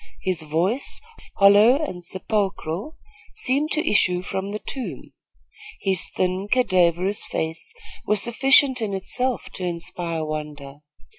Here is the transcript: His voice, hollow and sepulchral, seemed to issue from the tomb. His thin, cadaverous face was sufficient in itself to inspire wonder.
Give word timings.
His 0.23 0.41
voice, 0.41 0.99
hollow 1.35 1.75
and 1.83 2.03
sepulchral, 2.03 2.97
seemed 3.35 3.69
to 3.73 3.87
issue 3.87 4.23
from 4.23 4.49
the 4.49 4.57
tomb. 4.57 5.13
His 5.79 6.09
thin, 6.09 6.47
cadaverous 6.47 7.23
face 7.23 7.71
was 8.03 8.19
sufficient 8.19 8.81
in 8.81 8.95
itself 8.95 9.51
to 9.51 9.63
inspire 9.63 10.23
wonder. 10.25 10.77